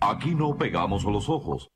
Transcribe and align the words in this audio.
Aquí 0.00 0.34
no 0.34 0.56
pegamos 0.56 1.04
los 1.04 1.28
ojos. 1.28 1.70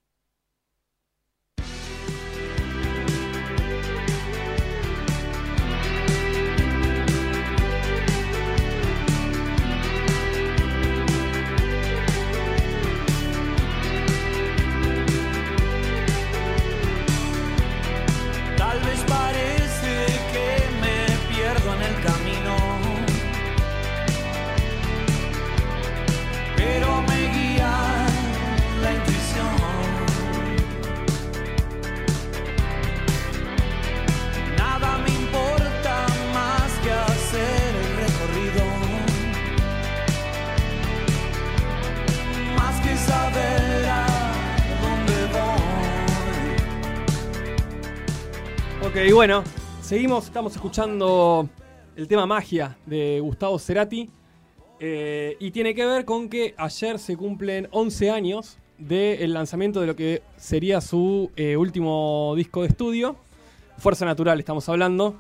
Ok, 48.95 49.13
bueno, 49.13 49.43
seguimos, 49.83 50.27
estamos 50.27 50.55
escuchando 50.55 51.49
el 51.97 52.07
tema 52.07 52.27
Magia 52.27 52.79
de 52.87 53.19
Gustavo 53.19 53.59
Cerati. 53.59 54.09
eh, 54.79 55.37
y 55.41 55.51
tiene 55.51 55.75
que 55.75 55.85
ver 55.85 56.05
con 56.05 56.29
que 56.29 56.55
ayer 56.57 57.01
se 57.01 57.17
cumplen 57.17 57.67
11 57.73 58.11
años 58.13 58.57
del 58.79 59.35
lanzamiento 59.35 59.81
de 59.81 59.89
lo 59.89 59.97
que 59.97 60.23
sería 60.37 60.81
su 60.81 61.33
eh, 61.35 61.57
último 61.57 62.35
disco 62.37 62.63
de 62.63 62.69
estudio. 62.69 63.17
Fuerza 63.79 64.05
Natural, 64.05 64.39
estamos 64.39 64.69
hablando. 64.69 65.17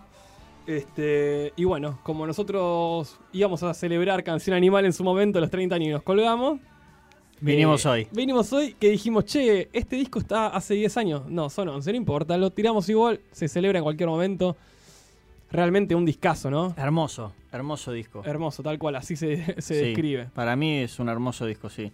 Este, 0.69 1.53
y 1.57 1.65
bueno, 1.65 1.99
como 2.05 2.29
nosotros 2.29 3.19
íbamos 3.33 3.65
a 3.65 3.75
celebrar 3.75 4.23
Canción 4.23 4.55
Animal 4.55 4.85
en 4.85 4.93
su 4.93 5.03
momento, 5.03 5.41
los 5.41 5.51
30 5.51 5.75
años 5.75 5.89
y 5.89 5.91
nos 5.91 6.05
colgamos. 6.05 6.61
Vinimos 7.41 7.85
eh, 7.85 7.89
hoy. 7.89 8.09
Vinimos 8.13 8.53
hoy 8.53 8.75
que 8.75 8.91
dijimos, 8.91 9.25
che, 9.25 9.69
este 9.73 9.97
disco 9.97 10.19
está 10.19 10.49
hace 10.49 10.75
10 10.75 10.97
años. 10.97 11.23
No, 11.29 11.51
son 11.51 11.69
11, 11.69 11.91
no 11.93 11.97
importa, 11.97 12.37
lo 12.37 12.51
tiramos 12.51 12.89
igual, 12.89 13.21
se 13.33 13.49
celebra 13.49 13.79
en 13.79 13.85
cualquier 13.85 14.09
momento. 14.09 14.57
Realmente 15.51 15.95
un 15.95 16.05
discazo, 16.05 16.51
¿no? 16.51 16.75
Hermoso, 16.77 17.33
hermoso 17.53 17.93
disco. 17.93 18.23
Hermoso, 18.25 18.63
tal 18.63 18.79
cual, 18.79 18.97
así 18.97 19.15
se, 19.15 19.45
se 19.61 19.75
Sí, 19.75 19.75
describe. 19.75 20.31
Para 20.35 20.57
mí 20.57 20.79
es 20.79 20.99
un 20.99 21.09
hermoso 21.09 21.47
disco, 21.47 21.69
sí. 21.69 21.93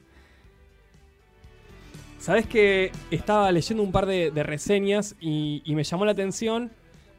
Sabes 2.18 2.46
que 2.46 2.92
estaba 3.10 3.50
leyendo 3.50 3.82
un 3.82 3.92
par 3.92 4.06
de, 4.06 4.30
de 4.30 4.42
reseñas 4.42 5.16
y, 5.20 5.62
y 5.64 5.74
me 5.74 5.84
llamó 5.84 6.04
la 6.04 6.12
atención 6.12 6.70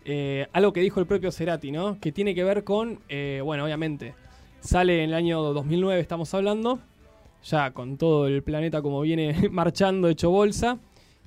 eh, 0.06 0.48
algo 0.54 0.74
que 0.74 0.82
dijo 0.82 1.00
el 1.00 1.06
propio 1.06 1.32
Cerati, 1.32 1.72
¿no? 1.72 2.00
Que 2.00 2.12
tiene 2.12 2.34
que 2.34 2.44
ver 2.44 2.64
con, 2.64 3.00
eh, 3.10 3.42
bueno, 3.44 3.64
obviamente, 3.66 4.16
sale 4.60 5.04
en 5.04 5.10
el 5.10 5.16
año 5.16 5.42
2009, 5.42 6.00
estamos 6.00 6.34
hablando, 6.34 6.80
ya 7.44 7.72
con 7.72 7.98
todo 7.98 8.28
el 8.28 8.44
planeta 8.44 8.82
como 8.82 9.02
viene 9.02 9.50
marchando, 9.52 10.08
hecho 10.08 10.30
bolsa, 10.30 10.78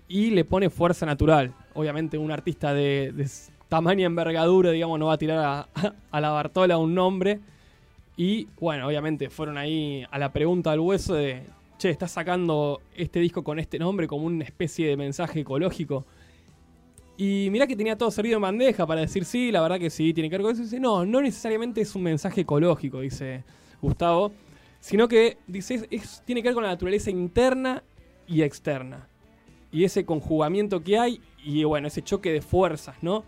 y 0.08 0.30
le 0.30 0.44
pone 0.44 0.70
fuerza 0.70 1.06
natural. 1.06 1.54
Obviamente 1.74 2.18
un 2.18 2.30
artista 2.30 2.72
de, 2.74 3.12
de 3.14 3.28
tamaña 3.68 4.06
envergadura, 4.06 4.70
digamos, 4.70 4.98
no 4.98 5.06
va 5.06 5.14
a 5.14 5.18
tirar 5.18 5.66
a, 6.12 6.20
la 6.20 6.30
Bartola 6.30 6.78
un 6.78 6.94
nombre. 6.94 7.40
Y 8.16 8.46
bueno, 8.60 8.86
obviamente 8.86 9.30
fueron 9.30 9.58
ahí 9.58 10.04
a 10.10 10.18
la 10.18 10.32
pregunta 10.32 10.70
del 10.70 10.80
hueso 10.80 11.14
de, 11.14 11.42
che, 11.78 11.90
estás 11.90 12.12
sacando 12.12 12.80
este 12.94 13.18
disco 13.18 13.42
con 13.42 13.58
este 13.58 13.78
nombre 13.78 14.06
como 14.06 14.26
una 14.26 14.44
especie 14.44 14.86
de 14.88 14.96
mensaje 14.96 15.40
ecológico. 15.40 16.04
Y 17.16 17.48
mirá 17.50 17.66
que 17.66 17.76
tenía 17.76 17.96
todo 17.96 18.10
servido 18.10 18.36
en 18.36 18.42
bandeja 18.42 18.86
para 18.86 19.00
decir 19.00 19.24
sí, 19.24 19.50
la 19.50 19.60
verdad 19.60 19.78
que 19.78 19.90
sí, 19.90 20.12
tiene 20.14 20.28
que 20.30 20.36
ver 20.36 20.42
con 20.42 20.52
eso. 20.52 20.62
Dice, 20.62 20.80
no, 20.80 21.04
no 21.04 21.20
necesariamente 21.20 21.80
es 21.80 21.94
un 21.94 22.02
mensaje 22.02 22.42
ecológico, 22.42 23.00
dice 23.00 23.44
Gustavo, 23.80 24.32
sino 24.84 25.08
que 25.08 25.38
dice, 25.46 25.86
es- 25.90 26.22
tiene 26.26 26.42
que 26.42 26.48
ver 26.48 26.54
con 26.54 26.62
la 26.62 26.68
naturaleza 26.68 27.10
interna 27.10 27.82
y 28.26 28.42
externa. 28.42 29.08
Y 29.72 29.84
ese 29.84 30.04
conjugamiento 30.04 30.82
que 30.84 30.98
hay 30.98 31.22
y 31.42 31.64
bueno, 31.64 31.88
ese 31.88 32.02
choque 32.02 32.30
de 32.30 32.42
fuerzas, 32.42 32.94
¿no? 33.00 33.24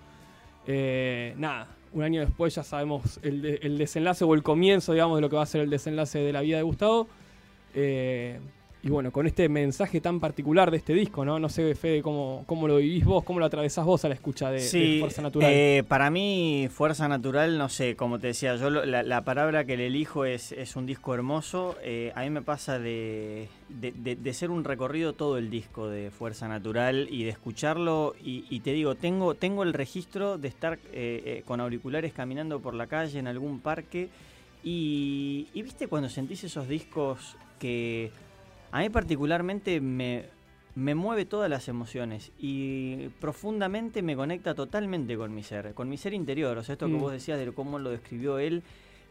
Eh, 0.67 1.33
nada, 1.39 1.69
un 1.95 2.03
año 2.03 2.21
después 2.21 2.55
ya 2.55 2.63
sabemos 2.63 3.19
el, 3.23 3.59
el 3.63 3.79
desenlace 3.79 4.23
o 4.25 4.35
el 4.35 4.43
comienzo, 4.43 4.93
digamos, 4.93 5.17
de 5.17 5.23
lo 5.23 5.31
que 5.31 5.37
va 5.37 5.45
a 5.45 5.47
ser 5.47 5.63
el 5.63 5.71
desenlace 5.71 6.19
de 6.19 6.31
la 6.31 6.43
vida 6.43 6.59
de 6.59 6.63
Gustavo. 6.63 7.09
Eh, 7.75 8.39
y 8.87 8.89
bueno, 8.89 9.11
con 9.11 9.27
este 9.27 9.49
mensaje 9.49 10.01
tan 10.01 10.21
particular 10.21 10.71
de 10.71 10.77
este 10.77 10.95
disco, 10.95 11.25
¿no? 11.25 11.41
No 11.41 11.49
sé, 11.49 11.75
Fede, 11.75 12.03
cómo, 12.03 12.45
cómo 12.47 12.69
lo 12.69 12.77
vivís 12.77 13.05
vos, 13.05 13.25
cómo 13.25 13.41
lo 13.41 13.47
atravesás 13.47 13.85
vos 13.85 14.05
a 14.05 14.09
la 14.09 14.15
escucha 14.15 14.49
de, 14.49 14.59
de 14.61 14.69
Sí, 14.69 14.99
Fuerza 15.01 15.23
Natural. 15.23 15.51
eh, 15.53 15.83
para 15.89 16.09
mí, 16.09 16.69
Fuerza 16.71 17.09
Natural, 17.09 17.59
no 17.59 17.69
sé, 17.69 17.97
como 17.97 18.21
te 18.21 18.29
decía, 18.29 18.55
yo 18.55 18.71
lo- 18.71 18.85
la, 18.87 19.03
la 19.03 19.25
palabra 19.25 19.65
que 19.65 19.77
le 19.77 19.89
elijo 19.89 20.25
es, 20.25 20.53
es 20.53 20.77
un 20.77 20.87
disco 20.87 21.15
hermoso. 21.15 21.75
Eh, 21.83 22.13
a 22.15 22.23
mí 22.23 22.31
me 22.31 22.43
pasa 22.43 22.79
de, 22.79 23.49
de, 23.69 24.33
ser 24.33 24.51
un 24.53 24.63
recorrido 24.63 25.15
todo 25.15 25.37
el 25.37 25.51
disco 25.51 25.89
de 25.89 26.13
Fuerza 26.13 26.47
Natural 26.47 27.09
y 27.11 27.25
de 27.25 27.31
escucharlo. 27.31 28.15
Y, 28.25 28.45
y 28.51 28.61
te 28.61 28.73
digo, 28.73 28.95
tengo, 28.95 29.35
tengo 29.35 29.65
el 29.65 29.73
registro 29.73 30.39
de 30.39 30.47
estar 30.47 30.75
eh, 30.93 31.23
eh, 31.25 31.43
con 31.45 31.61
auriculares 31.61 32.13
caminando 32.13 32.61
por 32.61 32.75
la 32.75 32.87
calle 32.87 33.19
en 33.19 33.27
algún 33.27 33.59
parque. 33.59 34.11
Y, 34.63 35.49
y 35.55 35.63
viste 35.63 35.89
cuando 35.89 36.09
sentís 36.09 36.45
esos 36.45 36.69
discos 36.69 37.37
que 37.59 38.11
a 38.71 38.81
mí 38.81 38.91
particularmente 38.91 39.81
me, 39.81 40.27
me 40.75 40.95
mueve 40.95 41.25
todas 41.25 41.49
las 41.49 41.69
emociones 41.69 42.33
y 42.39 43.09
profundamente 43.21 44.03
me 44.03 44.17
conecta 44.17 44.55
totalmente 44.55 45.17
con 45.17 45.35
mi 45.35 45.43
ser, 45.43 45.73
con 45.75 45.89
mi 45.89 45.97
ser 45.97 46.13
interior. 46.15 46.59
O 46.59 46.63
sea, 46.63 46.75
esto 46.75 46.87
que 46.87 46.95
Mm. 46.95 47.01
vos 47.01 47.13
decías 47.13 47.39
de 47.39 47.53
cómo 47.53 47.79
lo 47.79 47.91
describió 47.91 48.39
él. 48.39 48.63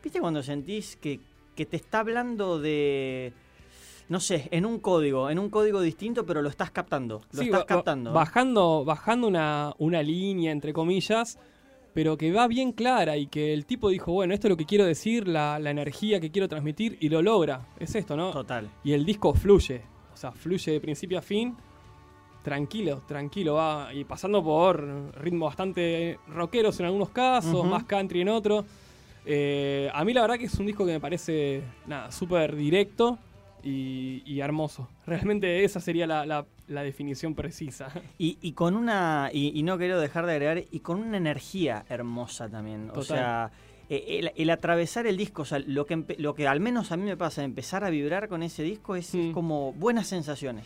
¿Viste 0.03 0.19
cuando 0.19 0.43
sentís 0.43 0.95
que, 0.97 1.19
que 1.55 1.66
te 1.66 1.77
está 1.77 1.99
hablando 2.01 2.59
de, 2.59 3.33
no 4.09 4.19
sé, 4.19 4.47
en 4.51 4.66
un 4.67 4.79
código, 4.79 5.29
en 5.31 5.39
un 5.39 5.49
código 5.49 5.81
distinto, 5.81 6.25
pero 6.25 6.41
lo 6.43 6.49
estás 6.49 6.69
captando? 6.69 7.22
Lo 7.31 7.39
Sí, 7.41 7.45
estás 7.45 7.66
captando. 7.66 8.13
Bajando, 8.13 8.85
bajando 8.85 9.27
una, 9.27 9.73
una 9.79 10.03
línea, 10.03 10.51
entre 10.51 10.73
comillas, 10.73 11.39
pero 11.95 12.17
que 12.17 12.31
va 12.33 12.45
bien 12.47 12.73
clara 12.73 13.16
y 13.16 13.28
que 13.28 13.53
el 13.53 13.66
tipo 13.66 13.88
dijo, 13.89 14.11
bueno, 14.11 14.33
esto 14.33 14.47
es 14.47 14.50
lo 14.50 14.57
que 14.57 14.66
quiero 14.66 14.83
decir, 14.85 15.28
la, 15.29 15.57
la 15.59 15.72
energía 15.72 16.19
que 16.19 16.29
quiero 16.29 16.47
transmitir, 16.50 16.97
y 17.00 17.07
lo 17.09 17.22
logra. 17.22 17.66
Es 17.79 17.95
esto, 17.95 18.17
¿no? 18.17 18.31
Total. 18.31 18.69
Y 18.83 18.91
el 18.91 19.06
disco 19.06 19.33
fluye, 19.33 19.81
o 20.13 20.17
sea, 20.17 20.31
fluye 20.34 20.73
de 20.73 20.81
principio 20.81 21.17
a 21.17 21.22
fin, 21.22 21.55
tranquilo, 22.44 23.01
tranquilo, 23.07 23.55
va, 23.55 23.94
y 23.94 24.03
pasando 24.03 24.44
por 24.44 24.84
ritmos 25.22 25.47
bastante 25.50 26.19
rockeros 26.28 26.79
en 26.81 26.85
algunos 26.88 27.09
casos, 27.09 27.53
Ujú. 27.55 27.63
más 27.66 27.85
country 27.85 28.22
en 28.22 28.29
otros. 28.29 28.66
Eh, 29.25 29.89
a 29.94 30.03
mí 30.05 30.13
la 30.13 30.22
verdad 30.22 30.38
que 30.38 30.45
es 30.45 30.55
un 30.59 30.66
disco 30.67 30.85
que 30.85 30.91
me 30.91 31.00
parece, 31.00 31.63
nada, 31.88 32.11
súper 32.11 32.55
directo 32.55 33.17
y, 33.63 34.22
y 34.25 34.41
hermoso. 34.41 34.88
Realmente 35.07 35.63
esa 35.63 35.79
sería 35.79 36.05
la, 36.05 36.25
la- 36.25 36.45
la 36.67 36.83
definición 36.83 37.35
precisa. 37.35 37.89
Y, 38.17 38.37
y 38.41 38.53
con 38.53 38.75
una, 38.75 39.29
y, 39.31 39.57
y 39.57 39.63
no 39.63 39.77
quiero 39.77 39.99
dejar 39.99 40.25
de 40.25 40.33
agregar, 40.33 40.63
y 40.71 40.79
con 40.79 41.01
una 41.01 41.17
energía 41.17 41.85
hermosa 41.89 42.49
también. 42.49 42.91
O 42.95 43.03
sea, 43.03 43.51
eh, 43.89 44.19
el, 44.19 44.31
el 44.35 44.49
atravesar 44.49 45.05
el 45.07 45.17
disco, 45.17 45.43
o 45.43 45.45
sea, 45.45 45.59
lo 45.59 45.85
que, 45.85 46.03
lo 46.17 46.33
que 46.33 46.47
al 46.47 46.59
menos 46.59 46.91
a 46.91 46.97
mí 46.97 47.03
me 47.03 47.17
pasa, 47.17 47.43
empezar 47.43 47.83
a 47.83 47.89
vibrar 47.89 48.27
con 48.27 48.43
ese 48.43 48.63
disco 48.63 48.95
es, 48.95 49.13
es 49.13 49.33
como 49.33 49.73
buenas 49.73 50.07
sensaciones. 50.07 50.65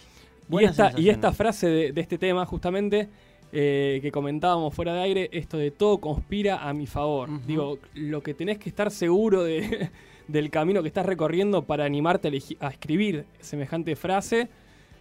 Y 0.49 0.63
esta, 0.63 0.65
y 0.65 0.65
sensaciones. 0.65 1.15
esta 1.15 1.31
frase 1.31 1.67
de, 1.67 1.91
de 1.91 2.01
este 2.01 2.17
tema, 2.17 2.45
justamente, 2.45 3.09
eh, 3.51 3.99
que 4.03 4.11
comentábamos 4.11 4.75
fuera 4.75 4.93
de 4.93 5.01
aire, 5.01 5.29
esto 5.31 5.57
de 5.57 5.71
todo 5.71 5.97
conspira 5.97 6.69
a 6.69 6.73
mi 6.73 6.85
favor. 6.85 7.29
Digo, 7.47 7.79
lo 7.95 8.21
que 8.21 8.35
tenés 8.35 8.59
que 8.59 8.69
estar 8.69 8.91
seguro 8.91 9.43
de, 9.43 9.89
del 10.27 10.51
camino 10.51 10.83
que 10.83 10.87
estás 10.87 11.05
recorriendo 11.05 11.63
para 11.63 11.85
animarte 11.85 12.31
a 12.59 12.67
escribir 12.67 13.25
semejante 13.39 13.95
frase, 13.95 14.49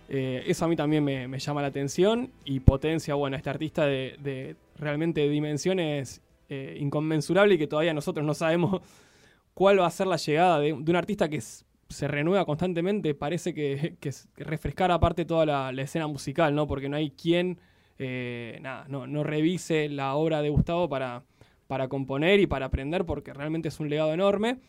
eh, 0.09 0.45
eso 0.47 0.65
a 0.65 0.69
mí 0.69 0.77
también 0.77 1.05
me, 1.05 1.39
llama 1.39 1.63
la 1.63 1.69
atención 1.69 2.31
y 2.45 2.61
potencia, 2.61 3.15
bueno, 3.15 3.37
a 3.37 3.39
este 3.39 3.51
artista 3.51 3.87
de, 3.87 4.57
realmente 4.77 5.29
dimensiones 5.29 6.23
eh, 6.49 6.79
inconmensurables 6.81 7.57
y 7.57 7.59
que 7.59 7.67
todavía 7.67 7.93
nosotros 7.93 8.25
no 8.25 8.35
sabemos 8.35 8.81
cuál 9.55 9.81
va 9.81 9.87
a 9.87 9.91
ser 9.91 10.07
la 10.07 10.17
llegada 10.17 10.61
de, 10.61 10.73
un 10.73 10.97
artista 10.97 11.29
que 11.29 11.41
se 11.41 12.09
renueva 12.09 12.45
constantemente. 12.45 13.15
Parece 13.15 13.53
que, 13.53 13.97
que 14.01 14.13
refrescar 14.37 14.91
aparte 14.91 15.25
toda 15.25 15.45
la, 15.47 15.73
la 15.73 15.83
escena 15.83 16.07
musical, 16.07 16.55
¿no? 16.55 16.67
Porque 16.67 16.89
no 16.89 16.97
hay 16.97 17.11
quien 17.11 17.59
eh, 17.99 18.59
nada, 18.63 18.87
no, 18.89 19.07
no 19.07 19.25
revise 19.25 19.89
la 19.89 20.15
obra 20.15 20.41
de 20.41 20.51
Gustavo 20.51 20.89
para, 20.89 21.25
para 21.67 21.89
componer 21.89 22.39
y 22.41 22.47
para 22.47 22.67
aprender, 22.67 23.05
porque 23.05 23.33
realmente 23.35 23.69
es 23.69 23.81
un 23.81 23.91
legado 23.91 24.15
enorme. 24.15 24.61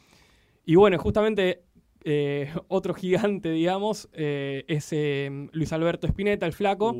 Y 0.65 0.75
bueno, 0.75 0.97
justamente 0.97 1.63
eh, 2.03 2.51
otro 2.67 2.93
gigante, 2.93 3.51
digamos, 3.51 4.09
eh, 4.13 4.63
es 4.67 4.89
eh, 4.91 5.47
Luis 5.51 5.71
Alberto 5.73 6.07
Spinetta, 6.07 6.45
el 6.45 6.53
flaco. 6.53 6.95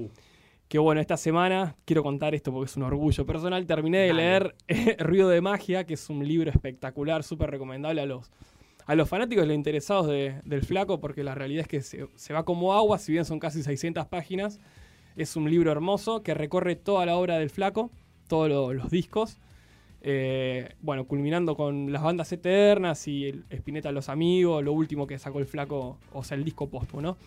Que 0.68 0.78
bueno, 0.78 1.01
esta 1.01 1.18
semana, 1.18 1.75
quiero 1.86 2.04
contar 2.04 2.36
esto 2.36 2.51
porque 2.54 2.69
es 2.69 2.78
un 2.78 2.84
orgullo 2.84 3.25
personal, 3.25 3.66
terminé 3.66 3.98
de 4.01 4.07
Dale. 4.10 4.22
leer 4.22 4.56
Ruido 5.00 5.28
de 5.30 5.42
Magia, 5.42 5.84
que 5.86 5.96
es 5.96 6.10
un 6.12 6.28
libro 6.28 6.51
espectacular, 6.51 7.24
súper 7.24 7.50
recomendable 7.50 8.01
a 8.01 8.06
los, 8.06 8.30
a 8.86 8.94
los 8.94 9.10
fanáticos 9.10 9.46
y 9.46 9.48
los 9.48 9.56
interesados 9.56 10.06
de- 10.07 10.40
del 10.46 10.62
flaco, 10.62 11.00
porque 11.00 11.24
la 11.24 11.34
realidad 11.34 11.62
es 11.62 11.68
que 11.68 11.81
se, 11.81 12.06
se 12.13 12.34
va 12.34 12.45
como 12.45 12.75
agua, 12.75 13.00
si 13.00 13.12
bien 13.12 13.25
son 13.25 13.40
casi 13.40 13.63
600 13.63 14.06
páginas. 14.06 14.60
Es 15.16 15.36
un 15.36 15.50
libro 15.50 15.72
hermoso 15.72 16.22
que 16.22 16.36
recorre 16.36 16.75
toda 16.75 17.04
la 17.07 17.16
obra 17.18 17.40
del 17.40 17.50
flaco, 17.50 17.90
todos 18.28 18.48
lo- 18.48 18.72
los 18.72 18.92
discos. 18.92 19.40
Eh, 20.01 20.69
bueno, 20.81 21.06
culminando 21.06 21.56
con 21.56 21.92
las 21.92 22.01
bandas 22.01 22.31
eternas 22.31 23.06
y 23.07 23.25
el 23.28 23.44
Spinetta 23.50 23.92
Los 23.92 24.07
Amigos, 24.10 24.63
lo 24.63 24.72
último 24.74 25.06
que 25.06 25.19
sacó 25.19 25.40
el 25.40 25.46
flaco, 25.46 25.98
o 26.13 26.24
sea, 26.24 26.38
el 26.38 26.44
disco 26.46 26.69
póstumo, 26.69 27.01
¿no? 27.01 27.18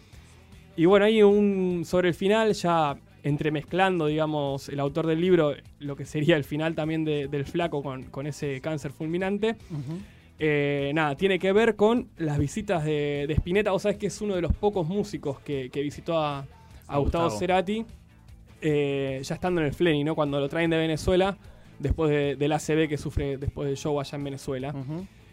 Y 0.76 0.86
bueno, 0.86 1.04
ahí 1.04 1.22
un, 1.22 1.82
sobre 1.84 2.08
el 2.08 2.14
final, 2.14 2.54
ya 2.54 2.96
entremezclando, 3.22 4.06
digamos, 4.06 4.68
el 4.70 4.80
autor 4.80 5.06
del 5.06 5.20
libro, 5.20 5.54
lo 5.80 5.96
que 5.96 6.06
sería 6.06 6.36
el 6.36 6.44
final 6.44 6.74
también 6.74 7.04
de- 7.04 7.28
del 7.28 7.44
flaco 7.44 7.82
con, 7.82 8.04
con 8.04 8.26
ese 8.26 8.60
cáncer 8.62 8.90
fulminante. 8.90 9.54
Eh, 10.38 10.90
nada, 10.94 11.14
tiene 11.14 11.38
que 11.38 11.52
ver 11.52 11.76
con 11.76 12.08
las 12.16 12.38
visitas 12.38 12.84
de, 12.84 13.26
de 13.28 13.34
Spinetta. 13.34 13.70
Vos 13.70 13.82
sabés 13.82 13.98
que 13.98 14.06
es 14.06 14.20
uno 14.22 14.34
de 14.34 14.40
los 14.42 14.52
pocos 14.54 14.88
músicos 14.88 15.38
que, 15.40 15.68
que 15.70 15.82
visitó 15.82 16.18
a, 16.18 16.40
Gustavo, 16.88 17.02
Gustavo. 17.04 17.30
Cerati, 17.30 17.84
eh, 18.60 19.20
ya 19.22 19.34
estando 19.34 19.60
en 19.60 19.66
el 19.68 19.74
Flenny, 19.74 20.02
¿no? 20.04 20.14
Cuando 20.14 20.40
lo 20.40 20.48
traen 20.48 20.70
de 20.70 20.78
Venezuela, 20.78 21.36
después 21.82 22.10
de- 22.10 22.36
del 22.36 22.52
ACV 22.52 22.88
que 22.88 22.96
sufre 22.96 23.36
después 23.36 23.68
del 23.68 23.76
show 23.76 23.98
allá 24.00 24.16
en 24.16 24.24
Venezuela. 24.24 24.74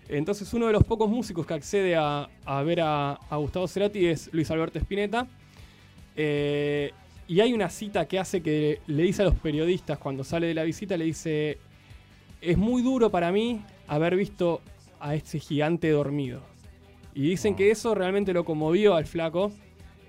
Entonces 0.09 0.51
uno 0.53 0.65
de 0.67 0.73
los 0.73 0.83
pocos 0.83 1.07
músicos 1.09 1.45
que 1.45 1.53
accede 1.53 1.95
a, 1.95 2.27
a 2.43 2.63
ver 2.63 2.81
a, 2.81 3.11
a 3.13 3.35
Gustavo 3.37 3.67
Cerati 3.67 4.07
es 4.07 4.29
Luis 4.33 4.49
Alberto 4.51 4.79
Spinetta. 4.79 5.27
Eh, 6.15 6.91
y 7.27 7.39
hay 7.41 7.53
una 7.53 7.69
cita 7.69 8.07
que 8.07 8.17
hace 8.19 8.41
que 8.41 8.79
le 8.87 9.03
dice 9.03 9.21
a 9.21 9.25
los 9.25 9.35
periodistas 9.35 9.97
cuando 9.99 10.23
sale 10.23 10.47
de 10.47 10.53
la 10.55 10.63
visita, 10.63 10.97
le 10.97 11.05
dice, 11.05 11.59
es 12.41 12.57
muy 12.57 12.81
duro 12.81 13.11
para 13.11 13.31
mí 13.31 13.61
haber 13.87 14.15
visto 14.15 14.61
a 14.99 15.13
este 15.15 15.39
gigante 15.39 15.89
dormido. 15.91 16.41
Y 17.13 17.21
dicen 17.29 17.55
que 17.55 17.69
eso 17.69 17.93
realmente 17.93 18.33
lo 18.33 18.43
conmovió 18.45 18.95
al 18.95 19.05
flaco, 19.05 19.51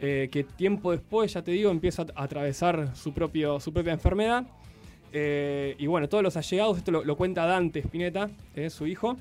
eh, 0.00 0.28
que 0.32 0.44
tiempo 0.44 0.92
después, 0.92 1.34
ya 1.34 1.42
te 1.42 1.50
digo, 1.50 1.70
empieza 1.70 2.06
a 2.14 2.22
atravesar 2.25 2.96
su, 2.96 3.12
propio, 3.12 3.60
su 3.60 3.70
propia 3.72 3.92
enfermedad. 3.92 4.46
Eh, 5.12 5.75
y 5.79 5.87
bueno, 5.87 6.09
todos 6.09 6.23
los 6.23 6.37
allegados, 6.37 6.79
esto 6.79 6.91
lo, 6.91 7.17
cuenta 7.17 7.47
Dante 7.47 7.81
Spinetta, 7.81 8.31
eh, 8.55 8.71
su 8.71 8.87
hijo. 8.87 9.17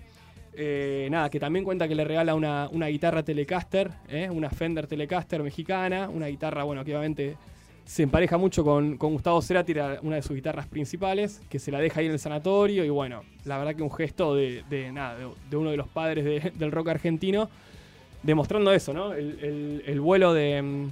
Eh, 0.53 1.07
nada, 1.09 1.29
que 1.29 1.39
también 1.39 1.63
cuenta 1.63 1.87
que 1.87 1.95
le 1.95 2.03
regala 2.03 2.35
una, 2.35 2.67
una 2.71 2.87
guitarra 2.87 3.23
Telecaster, 3.23 3.91
una 4.31 4.49
Fender 4.49 4.87
Telecaster 4.87 5.41
mexicana, 5.41 6.09
una 6.09 6.27
guitarra, 6.27 6.63
bueno, 6.63 6.83
que 6.83 6.91
obviamente 6.91 7.37
se 7.85 8.03
empareja 8.03 8.37
mucho 8.37 8.63
con, 8.63 8.97
con 8.97 9.13
Gustavo 9.13 9.41
Cerati, 9.41 9.71
era 9.71 9.99
una 10.03 10.17
de 10.17 10.21
sus 10.21 10.35
guitarras 10.35 10.67
principales, 10.67 11.41
que 11.49 11.59
se 11.59 11.71
la 11.71 11.79
deja 11.79 12.01
ahí 12.01 12.07
en 12.07 12.11
el 12.11 12.19
sanatorio 12.19 12.83
y 12.85 12.89
bueno, 12.89 13.23
la 13.45 13.57
verdad 13.57 13.73
que 13.75 13.81
un 13.83 13.91
gesto 13.91 14.35
de, 14.35 14.63
nada, 14.91 15.17
de, 15.49 15.55
uno 15.57 15.71
de 15.71 15.77
los 15.77 15.87
padres 15.87 16.25
de- 16.25 16.51
del 16.53 16.71
rock 16.71 16.89
argentino, 16.89 17.49
demostrando 18.21 18.71
eso, 18.73 18.93
¿no? 18.93 19.13
El 19.13 19.99
vuelo 20.01 20.33
de, 20.33 20.61
mm, 20.61 20.91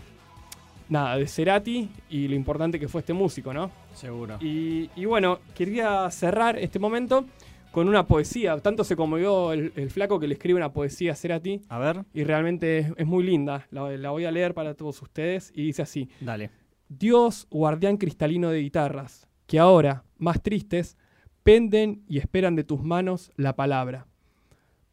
nada, 0.90 1.18
de 1.18 1.28
Cerati 1.28 1.90
y 2.10 2.28
lo 2.28 2.36
importante 2.36 2.80
que 2.80 2.88
fue 2.88 3.02
este 3.02 3.14
músico, 3.14 3.54
¿no? 3.54 3.72
Seguro. 3.94 4.38
Y, 4.42 4.90
y 4.96 5.06
bueno, 5.06 5.40
quería 5.56 6.10
cerrar 6.12 6.58
este 6.58 6.80
momento 6.80 7.26
con 7.72 7.88
una 7.90 8.08
poesía. 8.08 8.58
Tanto 8.60 8.84
se 8.84 8.96
conmovió 8.96 9.54
el, 9.54 9.72
el 9.76 9.90
flaco 9.90 10.20
que 10.20 10.28
le 10.28 10.34
escribe 10.34 10.58
una 10.58 10.72
poesía 10.74 11.12
a 11.12 11.16
Cerati 11.16 11.62
A 11.70 11.78
ver, 11.78 12.06
y 12.14 12.24
realmente 12.24 12.80
es, 12.80 12.88
es 12.98 13.06
muy 13.06 13.24
linda. 13.24 13.68
La, 13.72 13.90
la 13.98 14.10
voy 14.10 14.26
a 14.26 14.32
leer 14.32 14.54
para 14.54 14.74
todos 14.74 15.02
ustedes 15.02 15.52
y 15.56 15.64
dice 15.64 15.82
así. 15.82 16.10
dale. 16.20 16.50
Dios, 16.90 17.48
guardián 17.52 17.98
cristalino 17.98 18.50
de 18.50 18.62
guitarras, 18.62 19.28
que 19.46 19.60
ahora, 19.60 20.04
más 20.18 20.42
tristes, 20.42 20.98
penden 21.44 22.04
y 22.08 22.18
esperan 22.18 22.56
de 22.56 22.64
tus 22.64 22.82
manos 22.82 23.32
la 23.36 23.56
palabra. 23.56 24.08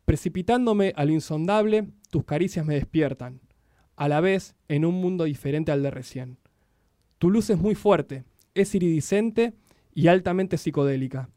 Precipitándome 0.05 0.93
a 0.97 1.05
lo 1.05 1.13
insondable, 1.13 1.87
tus 2.11 2.25
caricias 2.25 2.67
me 2.67 2.75
despiertan, 2.75 3.41
a 3.97 4.09
la 4.09 4.21
vez 4.21 4.55
en 4.69 4.85
un 4.85 4.95
mundo 4.95 5.25
diferente 5.25 5.73
al 5.73 5.83
de 5.83 5.91
recién. 5.91 6.39
Tu 7.19 7.31
luz 7.31 7.51
es 7.51 7.59
muy 7.59 7.75
fuerte, 7.75 8.25
es 8.55 8.75
iridiscente 8.75 9.55
y 9.95 10.09
altamente 10.09 10.59
psicodélica. 10.59 11.29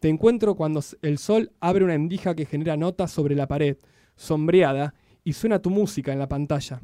Te 0.00 0.08
encuentro 0.08 0.54
cuando 0.56 0.80
el 1.02 1.18
sol 1.18 1.52
abre 1.60 1.84
una 1.84 1.94
endija 1.94 2.34
que 2.34 2.46
genera 2.46 2.76
notas 2.76 3.10
sobre 3.10 3.36
la 3.36 3.46
pared, 3.46 3.76
sombreada, 4.16 4.94
y 5.24 5.34
suena 5.34 5.60
tu 5.60 5.70
música 5.70 6.12
en 6.12 6.18
la 6.18 6.28
pantalla. 6.28 6.82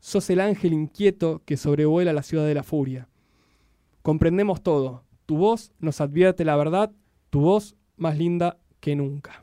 Sos 0.00 0.30
el 0.30 0.40
ángel 0.40 0.72
inquieto 0.72 1.42
que 1.44 1.56
sobrevuela 1.56 2.12
la 2.12 2.22
ciudad 2.22 2.46
de 2.46 2.54
la 2.54 2.62
furia. 2.62 3.08
Comprendemos 4.02 4.62
todo. 4.62 5.04
Tu 5.26 5.36
voz 5.36 5.72
nos 5.78 6.00
advierte 6.00 6.44
la 6.44 6.56
verdad, 6.56 6.92
tu 7.28 7.40
voz 7.40 7.76
más 7.96 8.16
linda 8.16 8.56
que 8.80 8.96
nunca. 8.96 9.42